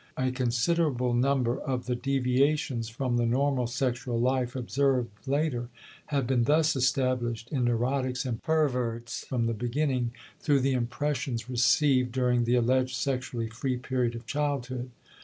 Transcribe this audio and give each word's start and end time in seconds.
A 0.17 0.31
considerable 0.31 1.13
number 1.13 1.59
of 1.59 1.85
the 1.85 1.93
deviations 1.93 2.89
from 2.89 3.17
the 3.17 3.25
normal 3.27 3.67
sexual 3.67 4.19
life 4.19 4.55
observed 4.55 5.11
later 5.27 5.69
have 6.07 6.25
been 6.25 6.45
thus 6.45 6.75
established 6.75 7.51
in 7.51 7.65
neurotics 7.65 8.25
and 8.25 8.41
perverts 8.41 9.23
from 9.23 9.45
the 9.45 9.53
beginning 9.53 10.09
through 10.39 10.61
the 10.61 10.73
impressions 10.73 11.51
received 11.51 12.13
during 12.13 12.45
the 12.45 12.55
alleged 12.55 12.95
sexually 12.95 13.45
free 13.49 13.77
period 13.77 14.15
of 14.15 14.25
childhood. 14.25 14.89